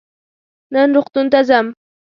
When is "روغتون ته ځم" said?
0.95-1.65